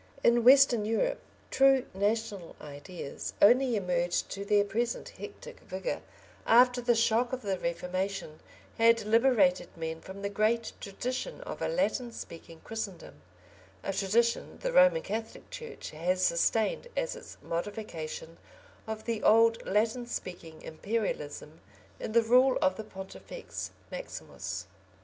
In 0.23 0.43
Western 0.43 0.83
Europe 0.83 1.19
true 1.51 1.85
national 1.93 2.55
ideas 2.59 3.35
only 3.39 3.75
emerged 3.75 4.29
to 4.31 4.43
their 4.43 4.63
present 4.63 5.09
hectic 5.09 5.59
vigour 5.59 6.01
after 6.47 6.81
the 6.81 6.95
shock 6.95 7.33
of 7.33 7.43
the 7.43 7.59
Reformation 7.59 8.39
had 8.79 9.05
liberated 9.05 9.69
men 9.77 10.01
from 10.01 10.23
the 10.23 10.27
great 10.29 10.73
tradition 10.81 11.39
of 11.41 11.61
a 11.61 11.67
Latin 11.67 12.11
speaking 12.11 12.61
Christendom, 12.63 13.21
a 13.83 13.93
tradition 13.93 14.57
the 14.63 14.73
Roman 14.73 15.03
Catholic 15.03 15.51
Church 15.51 15.91
has 15.91 16.25
sustained 16.25 16.87
as 16.97 17.15
its 17.15 17.37
modification 17.43 18.37
of 18.87 19.05
the 19.05 19.21
old 19.21 19.63
Latin 19.67 20.07
speaking 20.07 20.63
Imperialism 20.63 21.61
in 21.99 22.13
the 22.13 22.23
rule 22.23 22.57
of 22.59 22.75
the 22.75 22.83
pontifex 22.83 23.69
maximus. 23.91 24.65